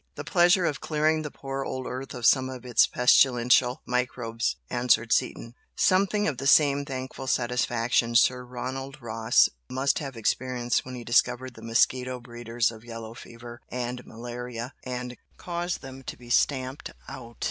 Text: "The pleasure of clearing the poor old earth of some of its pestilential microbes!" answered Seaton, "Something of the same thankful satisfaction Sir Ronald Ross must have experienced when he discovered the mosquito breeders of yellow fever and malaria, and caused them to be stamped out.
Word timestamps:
"The 0.15 0.23
pleasure 0.23 0.65
of 0.65 0.81
clearing 0.81 1.21
the 1.21 1.29
poor 1.29 1.63
old 1.63 1.85
earth 1.85 2.15
of 2.15 2.25
some 2.25 2.49
of 2.49 2.65
its 2.65 2.87
pestilential 2.87 3.83
microbes!" 3.85 4.55
answered 4.67 5.13
Seaton, 5.13 5.53
"Something 5.77 6.27
of 6.27 6.39
the 6.39 6.47
same 6.47 6.85
thankful 6.85 7.27
satisfaction 7.27 8.15
Sir 8.15 8.43
Ronald 8.43 8.99
Ross 8.99 9.47
must 9.69 9.99
have 9.99 10.17
experienced 10.17 10.85
when 10.85 10.95
he 10.95 11.03
discovered 11.03 11.53
the 11.53 11.61
mosquito 11.61 12.19
breeders 12.19 12.71
of 12.71 12.83
yellow 12.83 13.13
fever 13.13 13.61
and 13.69 14.03
malaria, 14.03 14.73
and 14.83 15.15
caused 15.37 15.83
them 15.83 16.01
to 16.05 16.17
be 16.17 16.31
stamped 16.31 16.89
out. 17.07 17.37